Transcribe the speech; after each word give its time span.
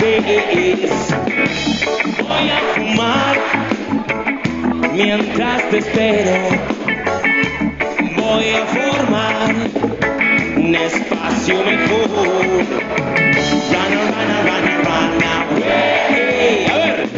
vez. 0.00 1.14
Voy 2.18 2.48
a 2.50 2.60
fumar 2.74 3.36
mientras 4.92 5.68
te 5.70 5.78
espero. 5.78 6.32
Voy 8.16 8.48
a 8.50 8.66
formar 8.66 9.54
un 10.56 10.74
espacio 10.74 11.56
mejor. 11.64 12.08
Run, 13.70 13.90
run, 13.92 14.30
run, 14.46 14.64
run 14.84 15.22
away. 15.36 16.66
A 16.66 16.76
ver. 16.76 17.08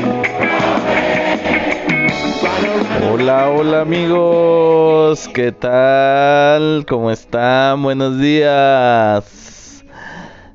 Hola, 3.11 3.51
hola 3.51 3.81
amigos, 3.83 5.29
¿qué 5.35 5.53
tal? 5.53 6.85
¿Cómo 6.89 7.11
están? 7.11 7.83
Buenos 7.83 8.19
días. 8.19 9.42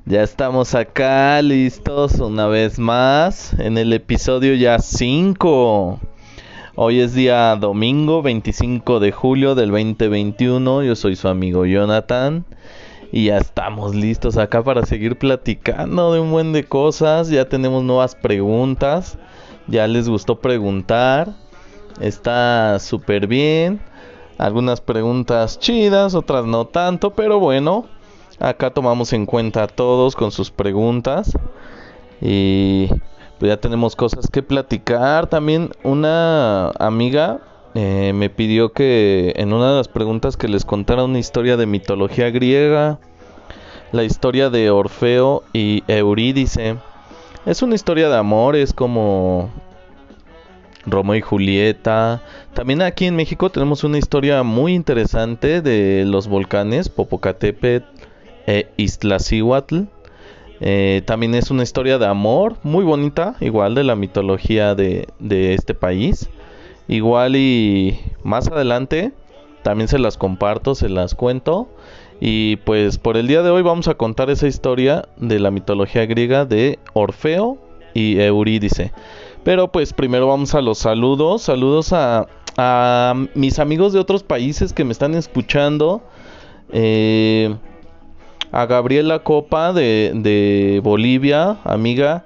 Ya 0.10 0.24
estamos 0.24 0.74
acá 0.74 1.42
listos 1.42 2.22
una 2.22 2.48
vez 2.48 2.80
más 2.80 3.52
en 3.60 3.78
el 3.78 3.92
episodio 3.92 4.54
ya 4.54 4.80
5. 4.80 6.00
Hoy 6.76 7.02
es 7.02 7.14
día 7.14 7.58
domingo 7.58 8.22
25 8.22 9.02
de 9.02 9.12
julio 9.12 9.54
del 9.54 9.70
2021. 9.72 10.84
Yo 10.84 10.96
soy 10.96 11.18
su 11.18 11.28
amigo 11.28 11.66
Jonathan. 11.66 12.46
Y 13.12 13.26
ya 13.26 13.38
estamos 13.38 13.96
listos 13.96 14.38
acá 14.38 14.64
para 14.64 14.86
seguir 14.86 15.18
platicando 15.18 16.14
de 16.14 16.22
un 16.22 16.32
buen 16.32 16.54
de 16.54 16.64
cosas. 16.64 17.28
Ya 17.28 17.50
tenemos 17.50 17.84
nuevas 17.84 18.16
preguntas. 18.16 19.18
Ya 19.68 19.88
les 19.88 20.08
gustó 20.08 20.40
preguntar. 20.40 21.34
Está 22.00 22.80
súper 22.80 23.28
bien. 23.28 23.82
Algunas 24.38 24.80
preguntas 24.80 25.60
chidas, 25.60 26.16
otras 26.16 26.46
no 26.46 26.64
tanto. 26.64 27.12
Pero 27.12 27.42
bueno, 27.42 27.90
acá 28.40 28.70
tomamos 28.72 29.14
en 29.14 29.26
cuenta 29.26 29.64
a 29.64 29.68
todos 29.68 30.16
con 30.16 30.32
sus 30.32 30.52
preguntas. 30.52 31.38
Y 32.22 32.88
pues 33.40 33.50
ya 33.50 33.58
tenemos 33.58 33.96
cosas 33.96 34.30
que 34.32 34.44
platicar. 34.44 35.28
También 35.28 35.70
una 35.84 36.70
amiga 36.80 37.40
eh, 37.76 38.12
me 38.14 38.30
pidió 38.30 38.72
que 38.72 39.34
en 39.36 39.54
una 39.54 39.72
de 39.72 39.78
las 39.78 39.88
preguntas 39.88 40.38
que 40.38 40.48
les 40.48 40.66
contara 40.66 41.04
una 41.04 41.20
historia 41.20 41.58
de 41.58 41.66
mitología 41.66 42.30
griega, 42.32 43.00
la 43.92 44.04
historia 44.04 44.50
de 44.50 44.70
Orfeo 44.72 45.44
y 45.54 45.84
Eurídice. 45.88 46.78
Es 47.46 47.62
una 47.62 47.76
historia 47.76 48.10
de 48.10 48.18
amor, 48.18 48.56
es 48.56 48.74
como 48.74 49.50
Romeo 50.86 51.16
y 51.16 51.22
Julieta. 51.22 52.22
También 52.54 52.82
aquí 52.82 53.06
en 53.06 53.16
México 53.16 53.50
tenemos 53.50 53.84
una 53.84 53.98
historia 53.98 54.44
muy 54.44 54.74
interesante 54.74 55.62
de 55.62 56.04
los 56.06 56.28
volcanes 56.28 56.90
Popocatépetl 56.90 57.97
e 58.48 58.70
Iztaccíhuatl. 58.78 59.82
Eh, 60.60 61.04
también 61.06 61.36
es 61.36 61.52
una 61.52 61.62
historia 61.62 62.00
de 62.00 62.08
amor 62.08 62.56
muy 62.64 62.84
bonita, 62.84 63.36
igual 63.42 63.76
de 63.76 63.84
la 63.84 63.96
mitología 63.96 64.74
de, 64.74 65.08
de 65.20 65.54
este 65.54 65.76
país. 65.76 66.30
Igual 66.88 67.36
y 67.36 68.00
más 68.24 68.48
adelante 68.48 69.12
también 69.62 69.90
se 69.90 70.00
las 70.00 70.18
comparto, 70.18 70.74
se 70.74 70.90
las 70.90 71.14
cuento. 71.14 71.68
Y 72.20 72.56
pues 72.58 72.98
por 72.98 73.18
el 73.18 73.28
día 73.28 73.44
de 73.44 73.50
hoy 73.52 73.62
vamos 73.62 73.88
a 73.88 73.94
contar 73.94 74.30
esa 74.30 74.48
historia 74.48 75.08
de 75.18 75.40
la 75.40 75.52
mitología 75.52 76.06
griega 76.06 76.46
de 76.46 76.80
Orfeo 76.94 77.58
y 77.94 78.20
Eurídice. 78.20 78.92
Pero 79.44 79.72
pues 79.72 79.94
primero 79.94 80.28
vamos 80.28 80.56
a 80.56 80.62
los 80.62 80.80
saludos. 80.80 81.44
Saludos 81.44 81.94
a, 81.94 82.28
a 82.58 83.14
mis 83.36 83.60
amigos 83.60 83.94
de 83.94 84.00
otros 84.00 84.24
países 84.24 84.74
que 84.74 84.84
me 84.84 84.94
están 84.94 85.14
escuchando. 85.14 86.02
Eh, 86.72 87.56
a 88.58 88.66
Gabriela 88.66 89.20
Copa 89.20 89.72
de, 89.72 90.82
Bolivia, 90.84 91.60
amiga. 91.64 92.24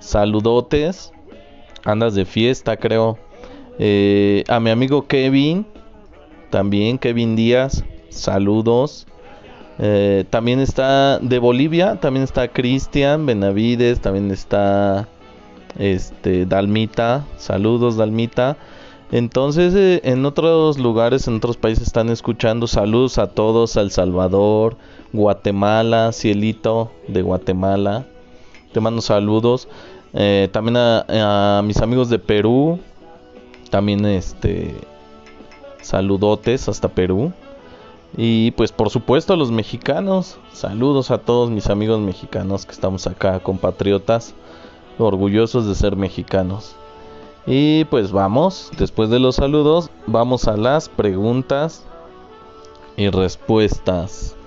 Saludotes. 0.00 1.12
Andas 1.84 2.16
de 2.16 2.24
fiesta, 2.24 2.76
creo. 2.76 3.18
Eh, 3.78 4.42
a 4.48 4.58
mi 4.58 4.70
amigo 4.70 5.06
Kevin. 5.06 5.64
También 6.50 6.98
Kevin 6.98 7.36
Díaz. 7.36 7.84
Saludos. 8.08 9.06
Eh, 9.78 10.24
también 10.28 10.58
está 10.58 11.20
de 11.20 11.38
Bolivia. 11.38 12.00
También 12.00 12.24
está 12.24 12.48
Cristian 12.48 13.24
Benavides. 13.24 14.00
También 14.00 14.32
está 14.32 15.06
este 15.78 16.46
Dalmita. 16.46 17.24
Saludos, 17.36 17.96
Dalmita. 17.96 18.56
Entonces, 19.12 19.72
eh, 19.76 20.00
en 20.02 20.26
otros 20.26 20.78
lugares, 20.78 21.28
en 21.28 21.36
otros 21.36 21.56
países 21.56 21.86
están 21.86 22.08
escuchando. 22.08 22.66
Saludos 22.66 23.18
a 23.18 23.28
todos, 23.28 23.76
a 23.76 23.82
El 23.82 23.92
Salvador, 23.92 24.76
Guatemala, 25.12 26.12
Cielito 26.12 26.90
de 27.06 27.22
Guatemala. 27.22 28.06
Te 28.72 28.80
mando 28.80 29.00
saludos. 29.00 29.68
Eh, 30.14 30.48
también 30.52 30.76
a, 30.76 31.58
a, 31.58 31.62
mis 31.62 31.80
amigos 31.80 32.08
de 32.08 32.18
Perú. 32.18 32.78
También 33.70 34.04
este 34.06 34.74
saludotes 35.82 36.68
hasta 36.68 36.88
Perú. 36.88 37.32
Y 38.16 38.52
pues 38.52 38.72
por 38.72 38.90
supuesto 38.90 39.32
a 39.32 39.36
los 39.36 39.50
mexicanos. 39.50 40.38
Saludos 40.52 41.10
a 41.10 41.18
todos 41.18 41.50
mis 41.50 41.68
amigos 41.68 42.00
mexicanos 42.00 42.66
que 42.66 42.72
estamos 42.72 43.06
acá, 43.06 43.40
compatriotas, 43.40 44.34
orgullosos 44.98 45.66
de 45.66 45.74
ser 45.74 45.96
mexicanos. 45.96 46.74
Y 47.46 47.84
pues 47.86 48.12
vamos, 48.12 48.70
después 48.78 49.08
de 49.08 49.18
los 49.18 49.36
saludos, 49.36 49.90
vamos 50.06 50.46
a 50.48 50.56
las 50.56 50.88
preguntas 50.88 51.84
y 52.96 53.08
respuestas. 53.08 54.37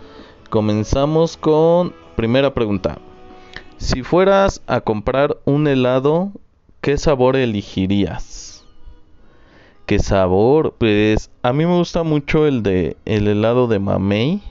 Comenzamos 0.52 1.38
con 1.38 1.94
primera 2.18 2.54
pregunta. 2.54 2.98
Si 3.78 4.04
fueras 4.04 4.62
a 4.68 4.82
comprar 4.82 5.38
un 5.46 5.66
helado, 5.66 6.34
¿qué 6.82 6.98
sabor 6.98 7.38
elegirías? 7.38 8.66
¿Qué 9.86 10.00
sabor? 10.00 10.76
Pues 10.78 11.30
a 11.42 11.54
mí 11.54 11.66
me 11.66 11.78
gusta 11.78 12.04
mucho 12.04 12.48
el 12.48 12.64
de 12.64 12.98
el 13.06 13.30
helado 13.30 13.68
de 13.68 13.80
mamey, 13.80 14.44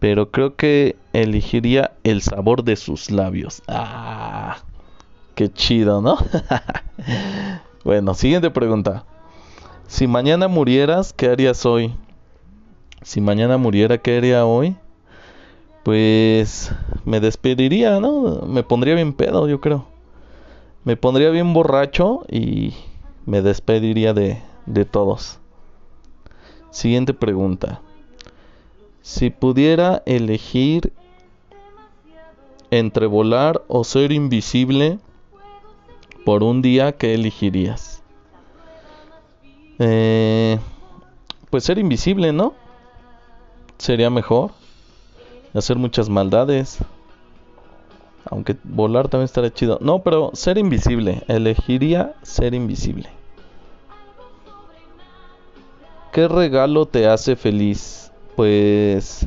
pero 0.00 0.30
creo 0.30 0.54
que 0.54 0.96
elegiría 1.14 1.92
el 2.04 2.20
sabor 2.20 2.62
de 2.62 2.76
sus 2.76 3.10
labios. 3.10 3.62
Ah, 3.66 4.58
qué 5.34 5.50
chido, 5.50 6.02
¿no? 6.02 6.18
bueno, 7.84 8.12
siguiente 8.12 8.50
pregunta. 8.50 9.06
Si 9.86 10.06
mañana 10.06 10.46
murieras, 10.46 11.14
¿qué 11.14 11.30
harías 11.30 11.64
hoy? 11.64 11.94
Si 13.04 13.20
mañana 13.20 13.58
muriera, 13.58 13.98
¿qué 13.98 14.16
haría 14.16 14.46
hoy? 14.46 14.76
Pues 15.82 16.72
me 17.04 17.20
despediría, 17.20 18.00
¿no? 18.00 18.46
Me 18.46 18.62
pondría 18.62 18.94
bien 18.94 19.12
pedo, 19.12 19.46
yo 19.46 19.60
creo. 19.60 19.84
Me 20.84 20.96
pondría 20.96 21.28
bien 21.28 21.52
borracho 21.52 22.24
y 22.30 22.72
me 23.26 23.42
despediría 23.42 24.14
de, 24.14 24.42
de 24.64 24.86
todos. 24.86 25.38
Siguiente 26.70 27.12
pregunta. 27.12 27.82
Si 29.02 29.28
pudiera 29.28 30.02
elegir 30.06 30.90
entre 32.70 33.04
volar 33.04 33.62
o 33.68 33.84
ser 33.84 34.12
invisible 34.12 34.98
por 36.24 36.42
un 36.42 36.62
día, 36.62 36.92
¿qué 36.92 37.12
elegirías? 37.12 38.02
Eh, 39.78 40.58
pues 41.50 41.64
ser 41.64 41.76
invisible, 41.76 42.32
¿no? 42.32 42.63
Sería 43.78 44.10
mejor. 44.10 44.52
Hacer 45.52 45.76
muchas 45.76 46.08
maldades. 46.08 46.78
Aunque 48.30 48.56
volar 48.64 49.08
también 49.08 49.26
estaría 49.26 49.52
chido. 49.52 49.78
No, 49.80 50.02
pero 50.02 50.30
ser 50.34 50.58
invisible. 50.58 51.22
Elegiría 51.28 52.14
ser 52.22 52.54
invisible. 52.54 53.08
¿Qué 56.12 56.28
regalo 56.28 56.86
te 56.86 57.08
hace 57.08 57.36
feliz? 57.36 58.12
Pues 58.36 59.26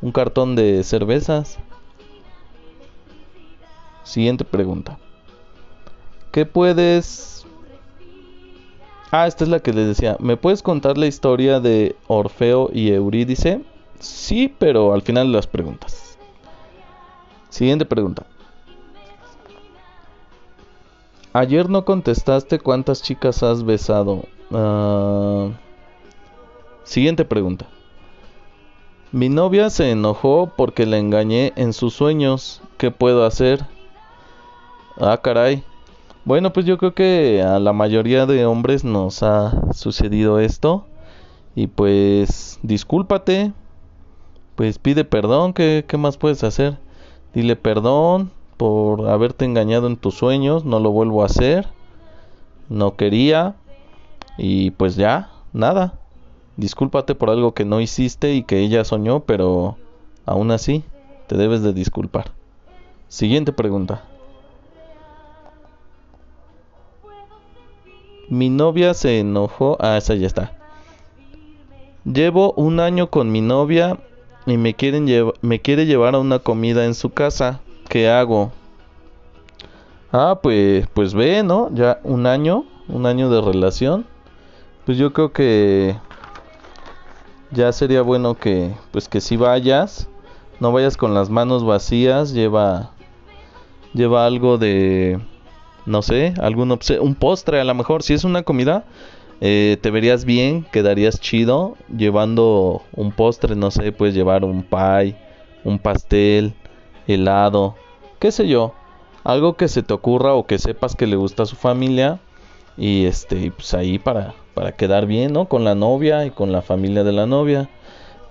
un 0.00 0.12
cartón 0.12 0.56
de 0.56 0.82
cervezas. 0.82 1.58
Siguiente 4.02 4.44
pregunta. 4.44 4.98
¿Qué 6.32 6.44
puedes... 6.44 7.41
Ah, 9.14 9.26
esta 9.26 9.44
es 9.44 9.50
la 9.50 9.60
que 9.60 9.74
les 9.74 9.86
decía. 9.86 10.16
¿Me 10.20 10.38
puedes 10.38 10.62
contar 10.62 10.96
la 10.96 11.06
historia 11.06 11.60
de 11.60 11.96
Orfeo 12.06 12.70
y 12.72 12.90
Eurídice? 12.92 13.60
Sí, 14.00 14.52
pero 14.58 14.94
al 14.94 15.02
final 15.02 15.30
las 15.30 15.46
preguntas. 15.46 16.18
Siguiente 17.50 17.84
pregunta. 17.84 18.24
Ayer 21.34 21.68
no 21.68 21.84
contestaste 21.84 22.58
cuántas 22.58 23.02
chicas 23.02 23.42
has 23.42 23.64
besado. 23.64 24.24
Uh... 24.50 25.50
Siguiente 26.84 27.26
pregunta. 27.26 27.66
Mi 29.12 29.28
novia 29.28 29.68
se 29.68 29.90
enojó 29.90 30.54
porque 30.56 30.86
le 30.86 30.98
engañé 30.98 31.52
en 31.56 31.74
sus 31.74 31.92
sueños. 31.92 32.62
¿Qué 32.78 32.90
puedo 32.90 33.26
hacer? 33.26 33.66
Ah, 34.98 35.20
caray. 35.22 35.64
Bueno, 36.24 36.52
pues 36.52 36.66
yo 36.66 36.78
creo 36.78 36.94
que 36.94 37.42
a 37.42 37.58
la 37.58 37.72
mayoría 37.72 38.26
de 38.26 38.46
hombres 38.46 38.84
nos 38.84 39.24
ha 39.24 39.72
sucedido 39.72 40.38
esto. 40.38 40.86
Y 41.56 41.66
pues 41.66 42.60
discúlpate, 42.62 43.52
pues 44.54 44.78
pide 44.78 45.04
perdón, 45.04 45.52
¿qué, 45.52 45.84
¿qué 45.86 45.96
más 45.96 46.16
puedes 46.16 46.44
hacer? 46.44 46.78
Dile 47.34 47.56
perdón 47.56 48.30
por 48.56 49.08
haberte 49.08 49.44
engañado 49.44 49.88
en 49.88 49.96
tus 49.96 50.14
sueños, 50.14 50.64
no 50.64 50.78
lo 50.78 50.92
vuelvo 50.92 51.22
a 51.22 51.26
hacer, 51.26 51.66
no 52.68 52.96
quería 52.96 53.56
y 54.38 54.70
pues 54.70 54.94
ya, 54.96 55.30
nada. 55.52 55.94
Discúlpate 56.56 57.14
por 57.16 57.30
algo 57.30 57.52
que 57.52 57.64
no 57.64 57.80
hiciste 57.80 58.34
y 58.34 58.44
que 58.44 58.60
ella 58.60 58.84
soñó, 58.84 59.20
pero 59.20 59.76
aún 60.24 60.52
así 60.52 60.84
te 61.26 61.36
debes 61.36 61.62
de 61.62 61.72
disculpar. 61.72 62.30
Siguiente 63.08 63.52
pregunta. 63.52 64.04
Mi 68.28 68.50
novia 68.50 68.94
se 68.94 69.20
enojó. 69.20 69.76
Ah, 69.80 69.96
esa 69.96 70.14
ya 70.14 70.26
está. 70.26 70.52
Llevo 72.04 72.52
un 72.54 72.80
año 72.80 73.10
con 73.10 73.30
mi 73.30 73.40
novia 73.40 73.98
y 74.46 74.56
me, 74.56 74.74
quieren 74.74 75.06
me 75.40 75.60
quiere 75.60 75.86
llevar 75.86 76.14
a 76.14 76.18
una 76.18 76.38
comida 76.38 76.84
en 76.84 76.94
su 76.94 77.10
casa. 77.10 77.60
¿Qué 77.88 78.08
hago? 78.08 78.52
Ah, 80.12 80.40
pues, 80.42 80.86
pues 80.92 81.14
ve, 81.14 81.42
¿no? 81.42 81.70
Ya 81.72 82.00
un 82.04 82.26
año, 82.26 82.64
un 82.88 83.06
año 83.06 83.30
de 83.30 83.40
relación. 83.40 84.06
Pues 84.84 84.98
yo 84.98 85.12
creo 85.12 85.32
que 85.32 85.96
ya 87.52 87.72
sería 87.72 88.02
bueno 88.02 88.34
que, 88.34 88.74
pues 88.90 89.08
que 89.08 89.20
si 89.20 89.36
vayas, 89.36 90.08
no 90.58 90.72
vayas 90.72 90.96
con 90.96 91.14
las 91.14 91.30
manos 91.30 91.64
vacías, 91.64 92.32
lleva, 92.32 92.90
lleva 93.94 94.26
algo 94.26 94.58
de, 94.58 95.20
no 95.86 96.02
sé, 96.02 96.34
algún 96.40 96.78
un 97.00 97.14
postre 97.14 97.60
a 97.60 97.64
lo 97.64 97.74
mejor. 97.74 98.02
Si 98.02 98.14
es 98.14 98.24
una 98.24 98.42
comida, 98.42 98.84
eh, 99.40 99.76
te 99.80 99.90
verías 99.90 100.24
bien, 100.24 100.64
quedarías 100.72 101.20
chido 101.20 101.76
llevando 101.96 102.82
un 102.94 103.12
postre, 103.12 103.56
no 103.56 103.70
sé, 103.70 103.92
puedes 103.92 104.14
llevar 104.14 104.44
un 104.44 104.62
pie, 104.62 105.16
un 105.64 105.78
pastel, 105.78 106.54
helado, 107.06 107.74
qué 108.18 108.30
sé 108.30 108.46
yo, 108.46 108.74
algo 109.24 109.56
que 109.56 109.68
se 109.68 109.82
te 109.82 109.94
ocurra 109.94 110.34
o 110.34 110.46
que 110.46 110.58
sepas 110.58 110.94
que 110.94 111.06
le 111.06 111.16
gusta 111.16 111.42
a 111.44 111.46
su 111.46 111.56
familia 111.56 112.20
y 112.76 113.06
este, 113.06 113.50
pues 113.50 113.74
ahí 113.74 113.98
para, 113.98 114.34
para 114.54 114.72
quedar 114.72 115.06
bien, 115.06 115.32
¿no? 115.32 115.46
Con 115.48 115.64
la 115.64 115.74
novia 115.74 116.24
y 116.24 116.30
con 116.30 116.52
la 116.52 116.62
familia 116.62 117.04
de 117.04 117.12
la 117.12 117.26
novia. 117.26 117.68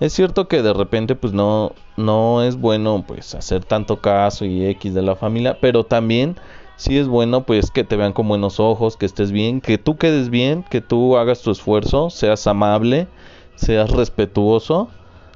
Es 0.00 0.14
cierto 0.14 0.48
que 0.48 0.62
de 0.62 0.72
repente 0.72 1.14
pues 1.14 1.32
no 1.32 1.72
no 1.96 2.42
es 2.42 2.56
bueno 2.56 3.04
pues 3.06 3.34
hacer 3.34 3.64
tanto 3.64 4.00
caso 4.00 4.44
y 4.44 4.66
X 4.66 4.94
de 4.94 5.02
la 5.02 5.14
familia, 5.14 5.58
pero 5.60 5.84
también 5.84 6.36
sí 6.82 6.98
es 6.98 7.06
bueno 7.06 7.44
pues 7.44 7.70
que 7.70 7.84
te 7.84 7.94
vean 7.94 8.12
con 8.12 8.26
buenos 8.26 8.58
ojos, 8.58 8.96
que 8.96 9.06
estés 9.06 9.30
bien, 9.30 9.60
que 9.60 9.78
tú 9.78 9.96
quedes 9.96 10.30
bien, 10.30 10.64
que 10.68 10.80
tú 10.80 11.16
hagas 11.16 11.40
tu 11.40 11.52
esfuerzo, 11.52 12.10
seas 12.10 12.48
amable, 12.48 13.06
seas 13.54 13.90
respetuoso 13.90 14.88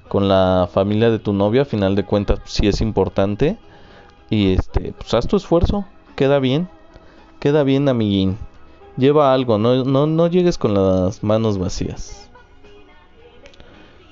con 0.09 0.27
la 0.27 0.69
familia 0.73 1.09
de 1.09 1.21
tu 1.21 1.33
novia, 1.33 1.63
a 1.63 1.65
final 1.65 1.95
de 1.95 2.05
cuentas 2.05 2.41
sí 2.47 2.67
es 2.67 2.81
importante 2.81 3.59
y 4.29 4.55
este 4.55 4.93
pues 4.93 5.15
haz 5.15 5.29
tu 5.29 5.37
esfuerzo, 5.37 5.85
queda 6.17 6.41
bien, 6.41 6.69
queda 7.39 7.63
bien 7.63 7.89
amiguín. 7.89 8.39
Lleva 8.97 9.33
algo, 9.33 9.57
no, 9.57 9.85
no, 9.85 10.07
no 10.09 10.27
llegues 10.27 10.59
con 10.59 10.75
las 10.75 11.23
manos 11.23 11.59
vacías. 11.59 12.29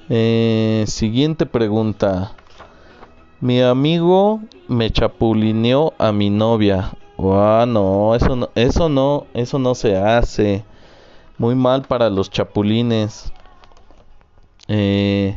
Eh, 0.08 0.84
siguiente 0.86 1.46
pregunta. 1.46 2.36
Mi 3.40 3.60
amigo 3.60 4.40
me 4.68 4.90
chapulineó 4.90 5.94
a 5.98 6.12
mi 6.12 6.30
novia. 6.30 6.92
Ah, 7.18 7.64
no, 7.66 8.14
eso 8.14 8.36
no, 8.36 8.50
eso 8.54 8.88
no, 8.88 9.26
eso 9.34 9.58
no 9.58 9.74
se 9.74 9.96
hace. 9.96 10.64
Muy 11.38 11.54
mal 11.54 11.82
para 11.82 12.10
los 12.10 12.30
chapulines. 12.30 13.32
Eh, 14.68 15.36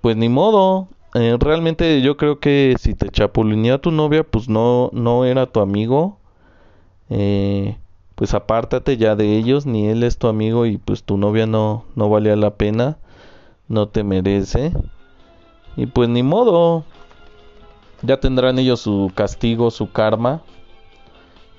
pues 0.00 0.16
ni 0.16 0.28
modo. 0.28 0.88
Eh, 1.14 1.36
realmente 1.40 2.00
yo 2.02 2.16
creo 2.16 2.38
que 2.38 2.76
si 2.78 2.94
te 2.94 3.08
chapulineó 3.08 3.74
a 3.74 3.78
tu 3.80 3.90
novia, 3.90 4.22
pues 4.22 4.48
no, 4.48 4.90
no 4.92 5.24
era 5.24 5.46
tu 5.46 5.60
amigo. 5.60 6.18
Eh, 7.08 7.76
pues 8.14 8.34
apártate 8.34 8.96
ya 8.96 9.16
de 9.16 9.36
ellos, 9.36 9.66
ni 9.66 9.88
él 9.88 10.02
es 10.04 10.18
tu 10.18 10.28
amigo 10.28 10.66
y 10.66 10.78
pues 10.78 11.02
tu 11.04 11.16
novia 11.16 11.46
no, 11.46 11.84
no 11.96 12.08
valía 12.08 12.36
la 12.36 12.54
pena 12.54 12.98
no 13.70 13.88
te 13.88 14.04
merece. 14.04 14.72
Y 15.76 15.86
pues 15.86 16.10
ni 16.10 16.22
modo. 16.22 16.84
Ya 18.02 18.18
tendrán 18.18 18.58
ellos 18.58 18.80
su 18.80 19.10
castigo, 19.14 19.70
su 19.70 19.90
karma. 19.90 20.42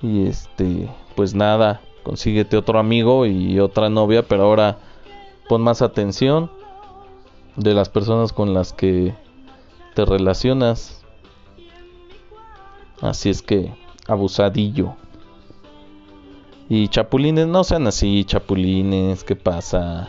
Y 0.00 0.26
este, 0.26 0.90
pues 1.14 1.34
nada, 1.34 1.80
consíguete 2.02 2.56
otro 2.56 2.78
amigo 2.78 3.26
y 3.26 3.60
otra 3.60 3.88
novia, 3.88 4.26
pero 4.26 4.44
ahora 4.44 4.78
pon 5.48 5.62
más 5.62 5.82
atención 5.82 6.50
de 7.56 7.74
las 7.74 7.88
personas 7.88 8.32
con 8.32 8.54
las 8.54 8.72
que 8.72 9.14
te 9.94 10.04
relacionas. 10.04 11.04
Así 13.00 13.30
es 13.30 13.42
que, 13.42 13.72
abusadillo. 14.08 14.94
Y 16.68 16.88
chapulines, 16.88 17.46
no 17.46 17.64
sean 17.64 17.86
así, 17.86 18.24
chapulines, 18.24 19.24
¿qué 19.24 19.36
pasa? 19.36 20.08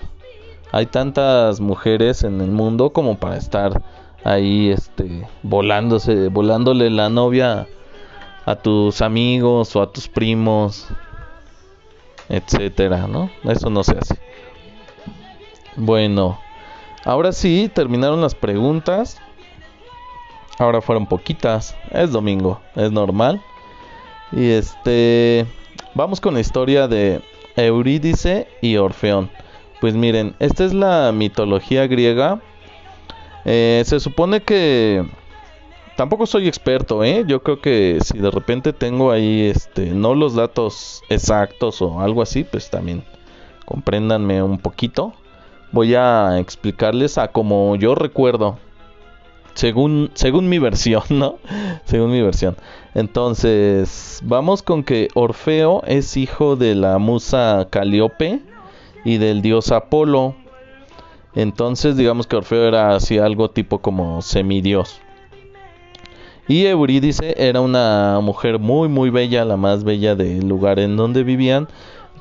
hay 0.73 0.87
tantas 0.87 1.61
mujeres 1.61 2.23
en 2.23 2.41
el 2.41 2.49
mundo 2.49 2.89
como 2.93 3.19
para 3.19 3.37
estar 3.37 3.83
ahí 4.23 4.69
este 4.71 5.27
volándose 5.41 6.29
volándole 6.29 6.89
la 6.89 7.09
novia 7.09 7.67
a 8.45 8.55
tus 8.55 9.01
amigos 9.01 9.75
o 9.75 9.81
a 9.81 9.91
tus 9.91 10.07
primos 10.07 10.87
etcétera 12.29 13.07
no 13.07 13.29
eso 13.43 13.69
no 13.69 13.83
se 13.83 13.97
hace. 13.97 14.19
Bueno 15.75 16.39
ahora 17.05 17.31
sí 17.31 17.69
terminaron 17.73 18.21
las 18.21 18.35
preguntas. 18.35 19.19
Ahora 20.59 20.81
fueron 20.81 21.07
poquitas. 21.07 21.75
Es 21.91 22.11
domingo 22.11 22.61
es 22.75 22.91
normal. 22.91 23.41
Y 24.31 24.51
este 24.51 25.45
vamos 25.93 26.21
con 26.21 26.33
la 26.33 26.39
historia 26.39 26.87
de 26.87 27.21
Eurídice 27.55 28.47
y 28.61 28.77
Orfeón. 28.77 29.29
Pues 29.81 29.95
miren, 29.95 30.35
esta 30.39 30.63
es 30.63 30.73
la 30.73 31.11
mitología 31.11 31.87
griega. 31.87 32.41
Eh, 33.45 33.83
se 33.85 33.99
supone 33.99 34.41
que 34.41 35.05
tampoco 35.95 36.25
soy 36.25 36.47
experto, 36.47 37.03
¿eh? 37.03 37.23
Yo 37.27 37.43
creo 37.43 37.59
que 37.59 37.99
si 38.03 38.17
de 38.17 38.31
repente 38.31 38.73
tengo 38.73 39.11
ahí, 39.11 39.41
este, 39.41 39.91
no 39.91 40.15
los 40.15 40.35
datos 40.35 41.01
exactos 41.09 41.81
o 41.81 41.99
algo 42.01 42.21
así, 42.21 42.43
pues 42.43 42.69
también 42.69 43.03
compréndanme 43.65 44.41
un 44.43 44.59
poquito. 44.59 45.13
Voy 45.71 45.95
a 45.95 46.39
explicarles 46.39 47.17
a 47.17 47.29
como 47.29 47.75
yo 47.75 47.95
recuerdo, 47.95 48.59
según, 49.53 50.11
según 50.13 50.49
mi 50.49 50.59
versión, 50.59 51.03
¿no? 51.09 51.37
según 51.85 52.11
mi 52.11 52.21
versión. 52.21 52.55
Entonces, 52.93 54.19
vamos 54.23 54.61
con 54.61 54.83
que 54.83 55.07
Orfeo 55.15 55.83
es 55.85 56.15
hijo 56.17 56.55
de 56.55 56.75
la 56.75 56.97
musa 56.99 57.67
Calíope 57.69 58.41
y 59.03 59.17
del 59.17 59.41
dios 59.41 59.71
Apolo. 59.71 60.35
Entonces 61.35 61.97
digamos 61.97 62.27
que 62.27 62.35
Orfeo 62.35 62.67
era 62.67 62.95
así 62.95 63.17
algo 63.17 63.49
tipo 63.49 63.79
como 63.79 64.21
semidios. 64.21 65.01
Y 66.47 66.65
Eurídice 66.65 67.35
era 67.37 67.61
una 67.61 68.19
mujer 68.21 68.59
muy 68.59 68.89
muy 68.89 69.09
bella, 69.09 69.45
la 69.45 69.57
más 69.57 69.83
bella 69.83 70.15
del 70.15 70.47
lugar 70.47 70.79
en 70.79 70.97
donde 70.97 71.23
vivían. 71.23 71.67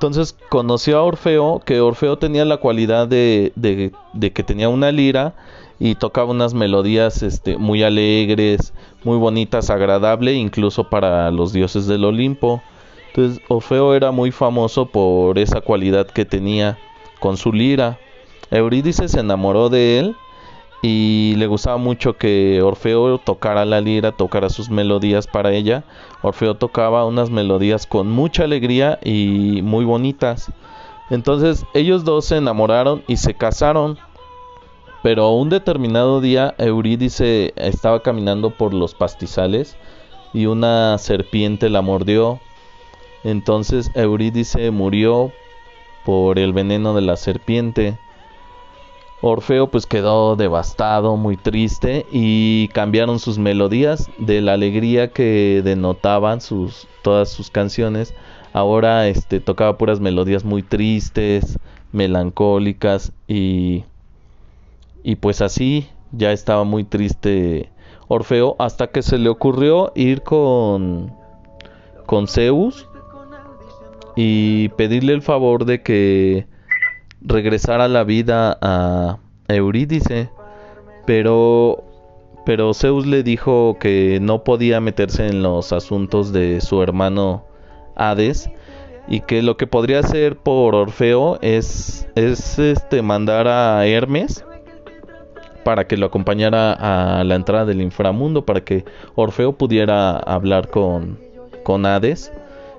Entonces 0.02 0.36
conoció 0.48 0.98
a 0.98 1.02
Orfeo, 1.02 1.60
que 1.64 1.80
Orfeo 1.80 2.18
tenía 2.18 2.44
la 2.44 2.56
cualidad 2.56 3.06
de, 3.06 3.52
de, 3.54 4.32
que 4.32 4.42
tenía 4.42 4.68
una 4.68 4.90
lira 4.90 5.34
y 5.78 5.94
tocaba 5.94 6.30
unas 6.30 6.54
melodías 6.54 7.22
este, 7.22 7.56
muy 7.56 7.82
alegres, 7.82 8.72
muy 9.04 9.16
bonitas, 9.18 9.70
agradable, 9.70 10.34
incluso 10.34 10.90
para 10.90 11.30
los 11.30 11.52
dioses 11.52 11.86
del 11.86 12.04
Olimpo. 12.04 12.62
Entonces 13.08 13.42
Orfeo 13.48 13.94
era 13.94 14.10
muy 14.10 14.32
famoso 14.32 14.86
por 14.86 15.38
esa 15.38 15.60
cualidad 15.60 16.06
que 16.06 16.24
tenía 16.24 16.78
con 17.20 17.36
su 17.36 17.52
lira. 17.52 17.98
Eurídice 18.52 19.08
se 19.08 19.20
enamoró 19.20 19.68
de 19.68 19.98
él 19.98 20.16
y 20.82 21.34
le 21.36 21.46
gustaba 21.46 21.76
mucho 21.76 22.16
que 22.16 22.62
Orfeo 22.62 23.18
tocara 23.18 23.64
la 23.64 23.80
lira, 23.80 24.12
tocara 24.12 24.48
sus 24.48 24.70
melodías 24.70 25.26
para 25.26 25.52
ella. 25.52 25.84
Orfeo 26.22 26.56
tocaba 26.56 27.04
unas 27.04 27.30
melodías 27.30 27.86
con 27.86 28.10
mucha 28.10 28.44
alegría 28.44 28.98
y 29.02 29.60
muy 29.62 29.84
bonitas. 29.84 30.52
Entonces 31.10 31.66
ellos 31.74 32.04
dos 32.04 32.26
se 32.26 32.36
enamoraron 32.36 33.02
y 33.08 33.16
se 33.16 33.34
casaron. 33.34 33.98
Pero 35.02 35.30
un 35.30 35.48
determinado 35.48 36.20
día 36.20 36.54
Eurídice 36.58 37.52
estaba 37.56 38.02
caminando 38.02 38.50
por 38.50 38.72
los 38.72 38.94
pastizales 38.94 39.76
y 40.32 40.46
una 40.46 40.96
serpiente 40.98 41.68
la 41.68 41.82
mordió 41.82 42.40
entonces 43.24 43.90
Eurídice 43.94 44.70
murió 44.70 45.32
por 46.04 46.38
el 46.38 46.52
veneno 46.52 46.94
de 46.94 47.02
la 47.02 47.16
serpiente. 47.16 47.96
Orfeo 49.24 49.68
pues 49.70 49.86
quedó 49.86 50.34
devastado, 50.34 51.16
muy 51.16 51.36
triste 51.36 52.06
y 52.10 52.66
cambiaron 52.68 53.20
sus 53.20 53.38
melodías 53.38 54.10
de 54.18 54.40
la 54.40 54.54
alegría 54.54 55.12
que 55.12 55.62
denotaban 55.64 56.40
sus 56.40 56.88
todas 57.02 57.28
sus 57.28 57.48
canciones. 57.48 58.14
Ahora 58.52 59.06
este 59.06 59.38
tocaba 59.38 59.78
puras 59.78 60.00
melodías 60.00 60.44
muy 60.44 60.64
tristes, 60.64 61.56
melancólicas 61.92 63.12
y 63.28 63.84
y 65.04 65.16
pues 65.16 65.40
así 65.40 65.86
ya 66.10 66.32
estaba 66.32 66.64
muy 66.64 66.82
triste 66.82 67.70
Orfeo 68.08 68.56
hasta 68.58 68.88
que 68.88 69.02
se 69.02 69.18
le 69.18 69.28
ocurrió 69.28 69.92
ir 69.94 70.22
con 70.22 71.12
con 72.06 72.26
Zeus 72.26 72.88
y 74.16 74.68
pedirle 74.70 75.12
el 75.12 75.22
favor 75.22 75.64
de 75.64 75.80
que 75.80 76.46
regresara 77.24 77.88
la 77.88 78.04
vida 78.04 78.58
a 78.60 79.18
Eurídice, 79.48 80.30
pero 81.06 81.84
pero 82.44 82.74
Zeus 82.74 83.06
le 83.06 83.22
dijo 83.22 83.76
que 83.78 84.18
no 84.20 84.42
podía 84.42 84.80
meterse 84.80 85.28
en 85.28 85.42
los 85.42 85.72
asuntos 85.72 86.32
de 86.32 86.60
su 86.60 86.82
hermano 86.82 87.46
Hades 87.94 88.50
y 89.06 89.20
que 89.20 89.42
lo 89.42 89.56
que 89.56 89.66
podría 89.66 90.00
hacer 90.00 90.36
por 90.36 90.74
Orfeo 90.74 91.38
es, 91.40 92.08
es 92.16 92.58
este 92.58 93.02
mandar 93.02 93.46
a 93.46 93.86
Hermes 93.86 94.44
para 95.64 95.86
que 95.86 95.96
lo 95.96 96.06
acompañara 96.06 96.72
a 96.72 97.22
la 97.22 97.36
entrada 97.36 97.64
del 97.64 97.80
inframundo 97.80 98.44
para 98.44 98.62
que 98.62 98.84
Orfeo 99.14 99.52
pudiera 99.52 100.16
hablar 100.16 100.68
con, 100.68 101.20
con 101.62 101.86
Hades 101.86 102.32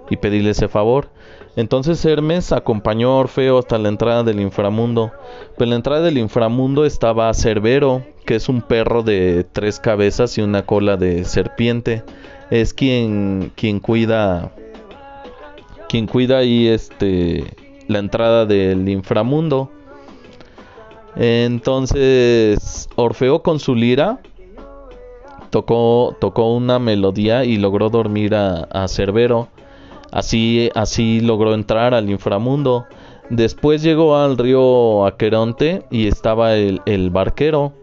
y 0.09 0.17
pedirle 0.17 0.49
ese 0.49 0.67
favor. 0.67 1.07
Entonces 1.55 2.03
Hermes 2.03 2.51
acompañó 2.51 3.11
a 3.11 3.17
Orfeo 3.17 3.59
hasta 3.59 3.77
la 3.77 3.89
entrada 3.89 4.23
del 4.23 4.39
inframundo. 4.39 5.11
Pero 5.53 5.65
en 5.65 5.69
la 5.69 5.75
entrada 5.75 6.01
del 6.01 6.17
inframundo 6.17 6.85
estaba 6.85 7.33
Cerbero, 7.33 8.03
que 8.25 8.35
es 8.35 8.49
un 8.49 8.61
perro 8.61 9.03
de 9.03 9.45
tres 9.51 9.79
cabezas 9.79 10.37
y 10.37 10.41
una 10.41 10.65
cola 10.65 10.97
de 10.97 11.25
serpiente. 11.25 12.03
Es 12.49 12.73
quien, 12.73 13.51
quien 13.55 13.79
cuida 13.79 14.51
quien 15.89 16.07
cuida 16.07 16.39
ahí 16.39 16.67
este 16.67 17.45
la 17.87 17.99
entrada 17.99 18.47
del 18.47 18.89
inframundo. 18.89 19.69
Entonces 21.15 22.89
Orfeo 22.95 23.43
con 23.43 23.59
su 23.59 23.75
lira 23.75 24.19
tocó, 25.51 26.17
tocó 26.19 26.51
una 26.51 26.79
melodía 26.79 27.45
y 27.45 27.57
logró 27.57 27.91
dormir 27.91 28.33
a 28.33 28.87
Cerbero. 28.87 29.49
Así, 30.13 30.69
así 30.75 31.21
logró 31.21 31.55
entrar 31.55 31.95
al 31.95 32.07
inframundo. 32.07 32.85
Después 33.31 33.81
llegó 33.81 34.15
al 34.15 34.37
río 34.37 35.07
Aqueronte 35.07 35.85
y 35.89 36.07
estaba 36.07 36.53
el, 36.53 36.83
el 36.85 37.09
barquero, 37.09 37.73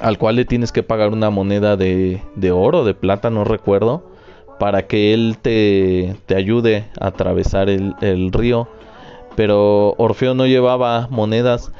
al 0.00 0.16
cual 0.16 0.36
le 0.36 0.46
tienes 0.46 0.72
que 0.72 0.82
pagar 0.82 1.12
una 1.12 1.28
moneda 1.28 1.76
de, 1.76 2.22
de 2.36 2.52
oro, 2.52 2.84
de 2.84 2.94
plata, 2.94 3.28
no 3.28 3.44
recuerdo, 3.44 4.08
para 4.58 4.86
que 4.86 5.12
él 5.12 5.36
te, 5.42 6.16
te 6.24 6.36
ayude 6.36 6.86
a 6.98 7.08
atravesar 7.08 7.68
el, 7.68 7.94
el 8.00 8.32
río. 8.32 8.66
Pero 9.34 9.94
Orfeo 9.98 10.32
no 10.32 10.46
llevaba 10.46 11.06
monedas, 11.10 11.70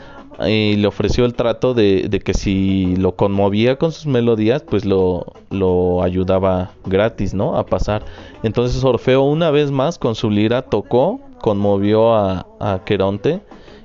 y 0.44 0.76
le 0.76 0.86
ofreció 0.86 1.24
el 1.24 1.34
trato 1.34 1.72
de, 1.72 2.20
que 2.24 2.34
si 2.34 2.96
lo 2.96 3.16
conmovía 3.16 3.76
con 3.76 3.92
sus 3.92 4.06
melodías, 4.06 4.62
pues 4.62 4.84
lo, 4.84 5.32
lo, 5.50 6.02
ayudaba 6.02 6.72
gratis, 6.84 7.32
¿no? 7.32 7.56
A 7.56 7.64
pasar. 7.64 8.04
Entonces 8.42 8.84
Orfeo 8.84 9.22
una 9.22 9.50
vez 9.50 9.70
más 9.70 9.98
con 9.98 10.14
su 10.14 10.30
lira 10.30 10.62
tocó, 10.62 11.20
conmovió 11.40 12.14
a, 12.14 12.46
a 12.60 12.84
Queronte 12.84 13.40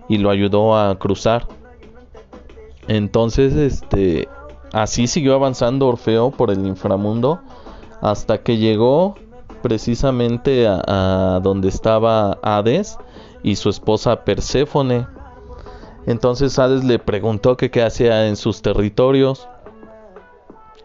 y 0.10 0.18
lo 0.18 0.30
ayudó 0.30 0.78
a 0.78 0.98
cruzar. 1.00 1.48
Entonces, 2.88 3.54
este, 3.54 4.28
así 4.74 5.08
siguió 5.08 5.36
avanzando 5.36 5.88
Orfeo 5.88 6.32
por 6.32 6.52
el 6.52 6.66
inframundo 6.66 7.40
hasta 8.02 8.40
que 8.40 8.58
llegó 8.58 9.16
precisamente 9.62 10.68
a, 10.68 10.82
a 10.86 11.40
donde 11.40 11.70
estaba 11.70 12.40
Hades 12.42 12.98
y 13.44 13.56
su 13.56 13.70
esposa 13.70 14.26
Perséfone 14.26 15.06
entonces 16.08 16.58
Hades 16.58 16.84
le 16.84 17.00
preguntó 17.00 17.58
que 17.58 17.70
qué 17.70 17.84
hacía 17.84 18.28
en 18.28 18.36
sus 18.36 18.62
territorios. 18.62 19.48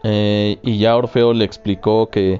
Eh, 0.03 0.59
y 0.61 0.77
ya 0.77 0.95
Orfeo 0.95 1.33
le 1.33 1.43
explicó 1.43 2.09
que, 2.09 2.39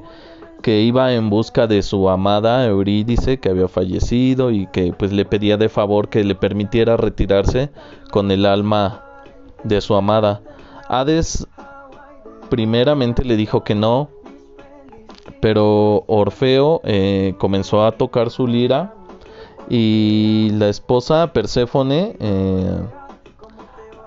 que 0.61 0.81
iba 0.81 1.13
en 1.13 1.29
busca 1.29 1.67
de 1.67 1.81
su 1.81 2.09
amada 2.09 2.65
Eurídice 2.65 3.39
que 3.39 3.49
había 3.49 3.67
fallecido 3.67 4.51
y 4.51 4.67
que 4.67 4.93
pues 4.93 5.11
le 5.11 5.25
pedía 5.25 5.57
de 5.57 5.69
favor 5.69 6.07
que 6.07 6.23
le 6.23 6.35
permitiera 6.35 6.97
retirarse 6.97 7.71
con 8.11 8.31
el 8.31 8.45
alma 8.45 9.03
de 9.63 9.81
su 9.81 9.95
amada. 9.95 10.41
Hades 10.87 11.47
primeramente 12.49 13.25
le 13.25 13.35
dijo 13.35 13.63
que 13.63 13.75
no, 13.75 14.09
pero 15.41 16.03
Orfeo 16.07 16.81
eh, 16.83 17.33
comenzó 17.39 17.85
a 17.85 17.91
tocar 17.91 18.29
su 18.29 18.47
lira 18.47 18.93
y 19.69 20.49
la 20.53 20.69
esposa 20.69 21.33
Perséfone 21.33 22.15
eh, 22.19 22.79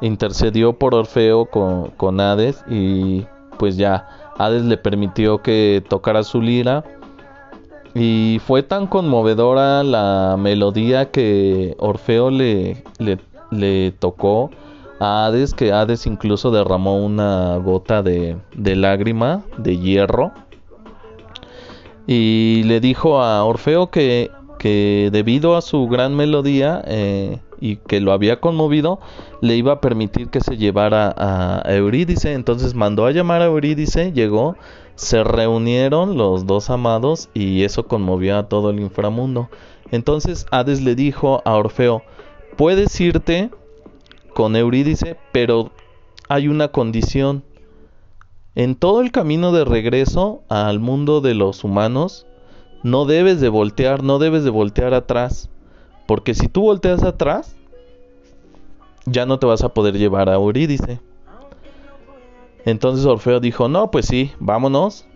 intercedió 0.00 0.72
por 0.72 0.94
Orfeo 0.94 1.46
con, 1.46 1.90
con, 1.90 2.20
Hades 2.20 2.64
y 2.68 3.26
pues 3.58 3.76
ya 3.76 4.08
Hades 4.38 4.64
le 4.64 4.78
permitió 4.78 5.42
que 5.42 5.82
tocara 5.88 6.22
su 6.22 6.40
lira. 6.40 6.84
Y 7.94 8.40
fue 8.46 8.62
tan 8.62 8.86
conmovedora 8.86 9.82
la 9.82 10.36
melodía 10.38 11.10
que 11.10 11.74
Orfeo 11.78 12.30
le, 12.30 12.84
le, 13.50 13.90
tocó 13.98 14.50
a 15.00 15.26
Hades 15.26 15.54
que 15.54 15.72
Hades 15.72 16.06
incluso 16.06 16.52
derramó 16.52 17.04
una 17.04 17.56
gota 17.56 18.02
de, 18.02 18.36
de 18.54 18.76
lágrima 18.76 19.42
de 19.58 19.76
hierro. 19.76 20.32
Y 22.06 22.62
le 22.64 22.80
dijo 22.80 23.20
a 23.20 23.44
Orfeo 23.44 23.90
que 23.90 24.30
que 24.60 25.08
debido 25.10 25.56
a 25.56 25.62
su 25.62 25.88
gran 25.88 26.14
melodía 26.14 26.84
eh, 26.86 27.38
y 27.60 27.76
que 27.76 27.98
lo 27.98 28.12
había 28.12 28.40
conmovido, 28.40 29.00
le 29.40 29.56
iba 29.56 29.72
a 29.72 29.80
permitir 29.80 30.28
que 30.28 30.42
se 30.42 30.58
llevara 30.58 31.14
a, 31.16 31.62
Eurídice. 31.72 32.34
Entonces 32.34 32.74
mandó 32.74 33.06
a 33.06 33.10
llamar 33.10 33.40
a 33.40 33.46
Eurídice, 33.46 34.12
llegó, 34.12 34.56
se 34.96 35.24
reunieron 35.24 36.18
los 36.18 36.44
dos 36.44 36.68
amados 36.68 37.30
y 37.32 37.62
eso 37.62 37.84
conmovió 37.84 38.36
a 38.36 38.48
todo 38.50 38.68
el 38.68 38.80
inframundo. 38.80 39.48
Entonces 39.92 40.44
Hades 40.50 40.82
le 40.82 40.94
dijo 40.94 41.40
a 41.46 41.54
Orfeo, 41.54 42.02
puedes 42.58 43.00
irte 43.00 43.48
con 44.34 44.56
Eurídice, 44.56 45.16
pero 45.32 45.70
hay 46.28 46.48
una 46.48 46.68
condición. 46.68 47.44
En 48.54 48.74
todo 48.74 49.00
el 49.00 49.10
camino 49.10 49.52
de 49.52 49.64
regreso 49.64 50.42
al 50.50 50.80
mundo 50.80 51.22
de 51.22 51.32
los 51.32 51.64
humanos, 51.64 52.26
no 52.82 53.04
debes 53.04 53.40
de 53.40 53.48
voltear, 53.48 54.02
no 54.02 54.18
debes 54.18 54.44
de 54.44 54.50
voltear 54.50 54.94
atrás. 54.94 55.50
Porque 56.06 56.34
si 56.34 56.48
tú 56.48 56.62
volteas 56.62 57.02
atrás, 57.02 57.56
ya 59.06 59.26
no 59.26 59.38
te 59.38 59.46
vas 59.46 59.62
a 59.62 59.70
poder 59.70 59.96
llevar 59.96 60.28
a 60.28 60.34
Eurídice. 60.34 61.00
Entonces 62.64 63.06
Orfeo 63.06 63.40
dijo, 63.40 63.68
no, 63.68 63.90
pues 63.90 64.06
sí, 64.06 64.32
vámonos. 64.38 65.06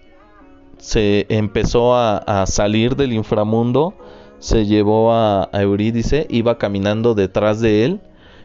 Se 0.78 1.26
empezó 1.28 1.94
a, 1.96 2.44
salir 2.46 2.96
del 2.96 3.12
inframundo, 3.12 3.94
se 4.38 4.66
llevó 4.66 5.12
a, 5.12 5.48
a 5.52 5.62
Eurídice, 5.62 6.26
iba 6.30 6.58
caminando 6.58 7.14
detrás 7.14 7.60
de 7.60 7.84
él. 7.84 8.00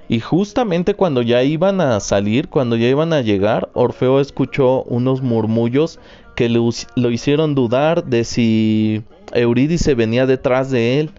Y 0.08 0.22
justamente 0.22 0.96
cuando 0.96 1.22
ya 1.22 1.44
iban 1.44 1.82
a 1.82 2.00
salir, 2.00 2.50
cuando 2.50 2.76
ya 2.76 2.88
iban 2.88 3.14
a 3.14 3.22
llegar, 3.22 3.70
Orfeo 3.74 4.20
escuchó 4.20 4.84
unos 4.84 5.22
murmullos 5.22 6.00
que 6.40 6.48
lo, 6.48 7.12
hicieron 7.12 7.54
dudar 7.54 8.06
de 8.06 8.24
si 8.24 9.04
Eurídice 9.34 9.94
venía 9.94 10.26
detrás 10.26 10.72
de 10.72 11.02
él. 11.02 11.10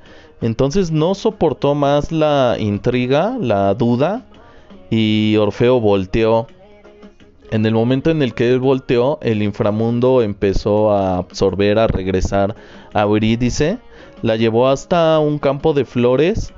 Entonces 0.41 0.93
no 0.93 1.15
soportó 1.15 1.75
más 1.75 2.11
la 2.11 2.57
intriga, 2.59 3.37
la 3.39 3.75
duda, 3.75 4.25
y 4.89 5.37
Orfeo 5.37 5.79
volteó. 5.79 6.47
En 7.51 7.67
el 7.67 7.75
momento 7.75 8.11
en 8.11 8.23
el 8.23 8.33
que 8.33 8.49
él 8.51 8.61
volteó, 8.61 9.19
el 9.21 9.43
inframundo 9.43 10.23
empezó 10.23 10.91
a 10.91 11.19
absorber, 11.19 11.79
a 11.79 11.87
regresar 11.87 12.57
a 12.95 13.03
Eurídice. 13.03 13.77
La 14.23 14.37
llevó 14.37 14.69
hasta 14.69 15.19
un 15.19 15.39
campo 15.39 15.75
de 15.75 15.85
flores. 15.85 16.55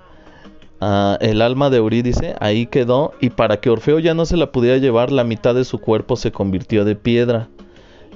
Uh, 0.80 1.16
el 1.20 1.42
alma 1.42 1.68
de 1.68 1.78
Eurídice 1.78 2.36
ahí 2.38 2.66
quedó 2.66 3.12
y 3.20 3.30
para 3.30 3.56
que 3.58 3.70
Orfeo 3.70 3.98
ya 3.98 4.14
no 4.14 4.24
se 4.24 4.36
la 4.36 4.52
pudiera 4.52 4.78
llevar, 4.78 5.10
la 5.10 5.24
mitad 5.24 5.52
de 5.52 5.64
su 5.64 5.80
cuerpo 5.80 6.14
se 6.14 6.30
convirtió 6.30 6.84
de 6.84 6.94
piedra. 6.94 7.48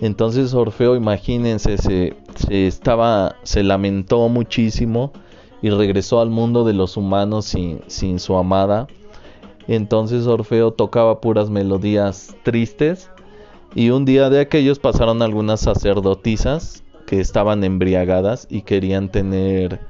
Entonces 0.01 0.53
Orfeo, 0.53 0.95
imagínense, 0.95 1.79
se, 1.79 2.17
se, 2.35 2.67
estaba, 2.67 3.37
se 3.43 3.63
lamentó 3.63 4.29
muchísimo 4.29 5.13
y 5.63 5.71
regresó 5.71 6.21
al 6.21 6.31
mundo 6.31 6.65
de 6.65 6.75
los 6.75 6.97
humanos 6.97 7.47
sin, 7.47 8.19
su 8.19 8.37
amada. 8.37 8.89
Entonces 9.69 10.27
Orfeo 10.27 10.73
tocaba 10.73 11.21
puras 11.21 11.49
melodías 11.49 12.37
tristes 12.43 13.11
y 13.75 13.91
un 13.91 14.05
día 14.05 14.29
de 14.29 14.41
aquellos 14.41 14.79
pasaron 14.79 15.23
algunas 15.23 15.61
sacerdotisas 15.61 16.85
que 17.07 17.21
estaban 17.21 17.65
embriagadas 17.65 18.47
y 18.51 18.63
querían 18.63 19.09
tener 19.09 19.81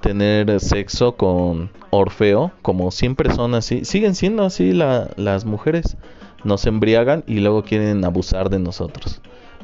tener 0.00 0.60
sexo 0.60 1.16
con 1.16 1.70
Orfeo, 1.90 2.52
como 2.62 2.90
siempre 2.90 3.34
son 3.34 3.54
así, 3.54 3.84
siguen 3.84 4.14
siendo 4.14 4.44
así 4.44 4.72
la, 4.72 5.10
las 5.16 5.44
mujeres, 5.44 5.98
nos 6.42 6.64
embriagan 6.64 7.22
y 7.26 7.40
luego 7.40 7.64
quieren 7.64 8.02
abusar 8.06 8.48
de 8.48 8.58
nosotros. 8.58 9.20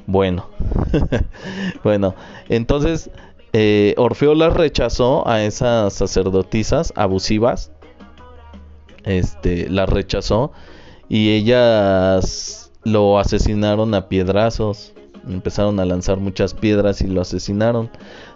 Bueno, 0.07 0.47
bueno, 1.85 2.15
entonces 2.49 3.11
eh, 3.53 3.95
Orfeo 3.97 4.35
las 4.35 4.55
rechazó 4.55 5.27
a 5.27 5.43
esas 5.43 5.93
sacerdotisas 5.95 6.93
abusivas. 6.95 7.73
Este, 9.05 9.69
las 9.69 9.89
rechazó 9.89 10.53
y 11.09 11.31
ellas 11.31 12.73
lo 12.85 13.19
asesinaron 13.19 13.95
a 13.95 14.09
piedrazos. 14.09 14.93
Empezaron 15.29 15.81
a 15.81 15.85
lanzar 15.85 16.19
muchas 16.19 16.55
piedras 16.55 17.01
y 17.01 17.09
lo 17.09 17.21
asesinaron. 17.21 17.91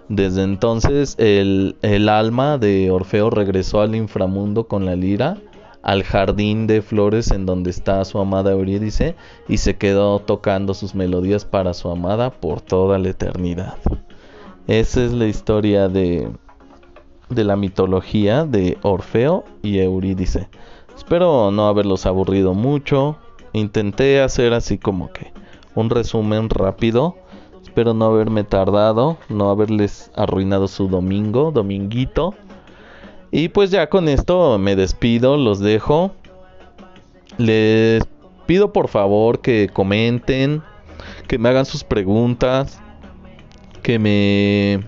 Desde 0.09 0.43
entonces 0.43 1.15
el, 1.19 1.77
el 1.83 2.09
alma 2.09 2.59
de 2.59 2.91
Orfeo 2.91 3.31
regresó 3.31 3.81
al 3.81 3.95
inframundo 3.95 4.67
con 4.67 4.87
la 4.87 4.97
lira 4.97 5.37
al 5.83 6.03
jardín 6.03 6.67
de 6.67 6.83
flores 6.83 7.31
en 7.31 7.47
donde 7.47 7.71
está 7.71 8.05
su 8.05 8.19
amada 8.19 8.53
Eurídice 8.53 9.17
y 9.49 9.59
se 9.59 9.77
quedó 9.77 10.19
tocando 10.19 10.75
sus 10.75 10.95
melodías 10.95 11.45
para 11.45 11.75
su 11.75 11.91
amada 11.91 12.31
por 12.31 12.61
toda 12.61 12.99
la 12.99 13.11
eternidad. 13.11 13.77
Esa 14.67 15.05
es 15.05 15.13
la 15.13 15.27
historia 15.27 15.89
de, 15.89 16.31
de 17.29 17.45
la 17.45 17.57
mitología 17.57 18.45
de 18.45 18.79
Orfeo 18.83 19.45
y 19.63 19.79
Eurídice. 19.79 20.49
Espero 20.97 21.51
no 21.51 21.67
haberlos 21.67 22.07
aburrido 22.07 22.55
mucho. 22.55 23.17
Intenté 23.53 24.21
hacer 24.21 24.53
así 24.53 24.79
como 24.79 25.11
que 25.13 25.33
un 25.75 25.91
resumen 25.91 26.51
rápido. 26.51 27.17
Espero 27.63 27.95
no 27.95 28.07
haberme 28.07 28.45
tardado, 28.45 29.17
no 29.29 29.51
haberles 29.51 30.11
arruinado 30.15 30.69
su 30.69 30.89
domingo, 30.89 31.53
dominguito. 31.53 32.35
Y 33.31 33.49
pues 33.49 33.71
ya 33.71 33.89
con 33.89 34.09
esto 34.09 34.59
me 34.59 34.77
despido, 34.77 35.37
los 35.37 35.61
dejo. 35.61 36.13
Les 37.39 38.03
pido 38.47 38.73
por 38.73 38.89
favor 38.89 39.41
que 39.41 39.71
comenten, 39.73 40.63
que 41.29 41.39
me 41.39 41.49
hagan 41.49 41.65
sus 41.65 41.85
preguntas, 41.85 42.81
que 43.83 43.99
me 43.99 44.85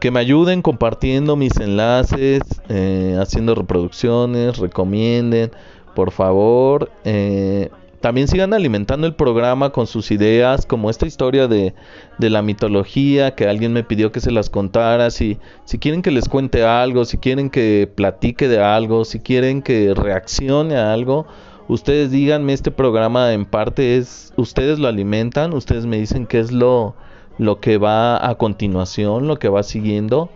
que 0.00 0.10
me 0.10 0.18
ayuden 0.18 0.62
compartiendo 0.62 1.36
mis 1.36 1.58
enlaces, 1.58 2.40
eh, 2.70 3.18
haciendo 3.20 3.54
reproducciones, 3.54 4.56
recomienden, 4.56 5.50
por 5.94 6.10
favor. 6.10 6.90
Eh, 7.04 7.68
también 8.00 8.28
sigan 8.28 8.54
alimentando 8.54 9.06
el 9.06 9.14
programa 9.14 9.70
con 9.70 9.86
sus 9.86 10.10
ideas, 10.10 10.64
como 10.64 10.88
esta 10.88 11.06
historia 11.06 11.48
de, 11.48 11.74
la 12.18 12.42
mitología, 12.42 13.34
que 13.34 13.46
alguien 13.46 13.72
me 13.72 13.84
pidió 13.84 14.10
que 14.10 14.20
se 14.20 14.30
las 14.30 14.48
contara, 14.48 15.10
si, 15.10 15.38
si 15.64 15.78
quieren 15.78 16.00
que 16.00 16.10
les 16.10 16.28
cuente 16.28 16.64
algo, 16.64 17.04
si 17.04 17.18
quieren 17.18 17.50
que 17.50 17.90
platique 17.94 18.48
de 18.48 18.62
algo, 18.62 19.04
si 19.04 19.20
quieren 19.20 19.60
que 19.60 19.92
reaccione 19.94 20.76
a 20.76 20.92
algo, 20.94 21.26
ustedes 21.68 22.10
díganme, 22.10 22.54
este 22.54 22.70
programa 22.70 23.32
en 23.32 23.44
parte 23.44 23.98
es, 23.98 24.32
ustedes 24.36 24.78
lo 24.78 24.88
alimentan, 24.88 25.52
ustedes 25.52 25.84
me 25.84 25.98
dicen 25.98 26.26
qué 26.26 26.40
es 26.40 26.52
lo, 26.52 26.94
lo 27.36 27.60
que 27.60 27.76
va 27.76 28.26
a 28.26 28.34
continuación, 28.36 29.28
lo 29.28 29.38
que 29.38 29.48
va 29.48 29.62
siguiendo. 29.62 30.30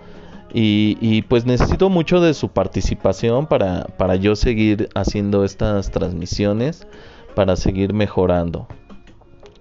Y, 0.57 0.99
y, 1.01 1.23
pues 1.23 1.47
necesito 1.47 1.91
mucho 1.91 2.21
de 2.21 2.33
su 2.33 2.49
participación 2.49 3.49
para, 3.49 3.87
para 3.97 4.15
yo 4.15 4.37
seguir 4.37 4.89
haciendo 4.95 5.45
estas 5.45 5.91
transmisiones 5.91 6.87
para 7.35 7.57
seguir 7.57 7.93
mejorando. 7.93 8.67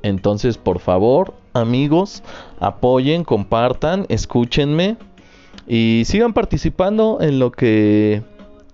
Entonces, 0.01 0.58
por 0.58 0.80
favor, 0.80 1.34
amigos, 1.53 2.24
apoyen, 2.60 3.24
compartan, 3.24 4.06
escúchenme 4.10 4.98
y 5.68 6.03
sigan 6.06 6.34
participando 6.34 7.20
en 7.22 7.39
lo 7.39 7.51
que 7.51 8.22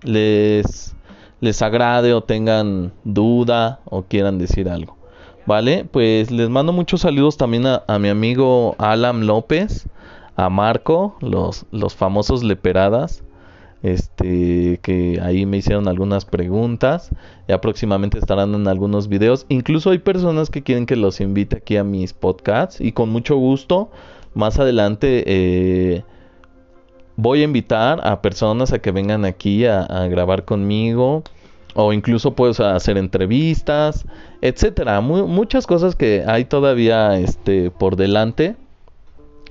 les 0.02 0.94
les 1.40 1.62
agrade 1.62 2.12
o 2.12 2.22
tengan 2.22 2.92
duda 3.04 3.80
o 3.86 4.02
quieran 4.02 4.38
decir 4.38 4.68
algo. 4.68 4.96
Vale, 5.46 5.86
pues 5.90 6.30
les 6.30 6.50
mando 6.50 6.72
muchos 6.72 7.00
saludos 7.00 7.36
también 7.38 7.66
a, 7.66 7.82
a 7.86 7.98
mi 7.98 8.08
amigo 8.08 8.76
Alan 8.78 9.26
López, 9.26 9.88
a 10.36 10.50
Marco, 10.50 11.16
los, 11.20 11.64
los 11.70 11.94
famosos 11.94 12.44
leperadas 12.44 13.22
este 13.82 14.78
que 14.82 15.20
ahí 15.22 15.46
me 15.46 15.56
hicieron 15.56 15.88
algunas 15.88 16.26
preguntas 16.26 17.10
ya 17.48 17.60
próximamente 17.60 18.18
estarán 18.18 18.54
en 18.54 18.68
algunos 18.68 19.08
videos. 19.08 19.46
Incluso 19.48 19.90
hay 19.90 19.98
personas 19.98 20.50
que 20.50 20.62
quieren 20.62 20.86
que 20.86 20.96
los 20.96 21.20
invite 21.20 21.56
aquí 21.56 21.76
a 21.76 21.84
mis 21.84 22.12
podcasts 22.12 22.80
y 22.80 22.92
con 22.92 23.10
mucho 23.10 23.36
gusto 23.36 23.90
más 24.34 24.58
adelante 24.58 25.24
eh, 25.26 26.04
voy 27.16 27.40
a 27.40 27.44
invitar 27.44 28.06
a 28.06 28.22
personas 28.22 28.72
a 28.72 28.78
que 28.78 28.92
vengan 28.92 29.24
aquí 29.24 29.64
a, 29.66 29.84
grabar 30.08 30.44
conmigo 30.44 31.24
o 31.74 31.92
incluso 31.92 32.34
puedo 32.34 32.66
hacer 32.66 32.98
entrevistas 32.98 34.04
etcétera. 34.42 35.00
Muchas 35.00 35.66
cosas 35.66 35.96
que 35.96 36.24
hay 36.26 36.44
todavía 36.44 37.18
este 37.18 37.70
por 37.70 37.96
delante. 37.96 38.56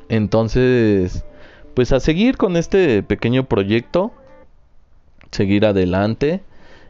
Entonces 0.08 1.26
pues 1.74 1.92
a 1.92 2.00
seguir 2.00 2.38
con 2.38 2.58
este 2.58 3.04
pequeño 3.04 3.46
proyecto 3.46 4.12
seguir 5.32 5.66
adelante 5.66 6.44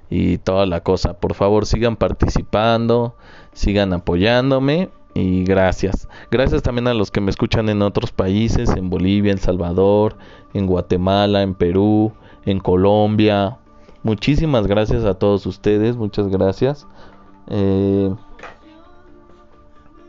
y 0.09 0.37
toda 0.39 0.65
la 0.65 0.81
cosa. 0.81 1.19
Por 1.19 1.33
favor, 1.33 1.65
sigan 1.65 1.95
participando, 1.95 3.15
sigan 3.53 3.93
apoyándome 3.93 4.89
y 5.13 5.43
gracias. 5.43 6.07
Gracias 6.31 6.61
también 6.61 6.87
a 6.87 6.93
los 6.93 7.11
que 7.11 7.21
me 7.21 7.29
escuchan 7.29 7.69
en 7.69 7.81
otros 7.81 8.11
países, 8.11 8.69
en 8.75 8.89
Bolivia, 8.89 9.31
en 9.31 9.37
Salvador, 9.37 10.17
en 10.53 10.65
Guatemala, 10.65 11.41
en 11.41 11.53
Perú, 11.53 12.13
en 12.45 12.59
Colombia. 12.59 13.57
Muchísimas 14.03 14.65
gracias 14.67 15.03
a 15.03 15.15
todos 15.15 15.45
ustedes, 15.45 15.97
muchas 15.97 16.27
gracias. 16.29 16.87
Eh, 17.47 18.13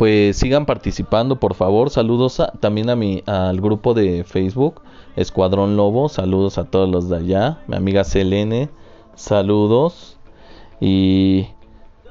pues 0.01 0.39
sigan 0.39 0.65
participando, 0.65 1.39
por 1.39 1.53
favor. 1.53 1.91
Saludos 1.91 2.43
también 2.61 2.89
a 2.89 2.97
mi, 2.97 3.23
al 3.27 3.61
grupo 3.61 3.93
de 3.93 4.25
Facebook, 4.25 4.81
Escuadrón 5.15 5.77
Lobo. 5.77 6.09
Saludos 6.09 6.57
a 6.57 6.65
todos 6.65 6.89
los 6.89 7.11
de 7.11 7.19
allá. 7.19 7.59
Mi 7.67 7.77
amiga 7.77 8.03
Selene, 8.03 8.71
saludos. 9.15 10.17
Y 10.81 11.49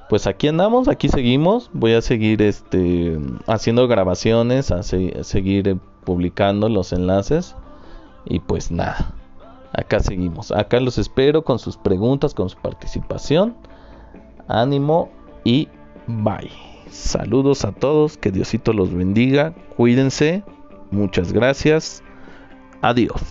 pues 0.08 0.28
aquí 0.28 0.47
andamos, 0.47 0.88
aquí 0.88 1.10
seguimos. 1.10 1.71
Voy 1.73 1.93
a 1.93 2.04
seguir 2.04 2.43
este, 2.43 3.17
haciendo 3.47 3.88
grabaciones, 3.88 4.69
a, 4.69 4.84
seguir 4.84 5.80
publicando 6.04 6.69
los 6.69 6.93
enlaces. 6.93 7.56
Y 8.23 8.39
pues 8.39 8.69
nada, 8.69 9.15
acá 9.73 9.99
seguimos. 9.99 10.52
Acá 10.52 10.80
los 10.80 10.99
espero 10.99 11.43
con 11.43 11.58
sus 11.58 11.75
preguntas, 11.75 12.36
con 12.36 12.49
su 12.49 12.58
participación. 12.60 13.56
Ánimo 14.47 15.10
y 15.43 15.69
bye. 16.06 16.68
Saludos 16.91 17.65
a 17.65 17.71
todos, 17.71 18.17
que 18.17 18.32
Diosito 18.32 18.73
los 18.73 18.93
bendiga, 18.93 19.54
cuídense, 19.75 20.43
muchas 20.91 21.32
gracias, 21.32 22.04
adiós. 22.82 23.21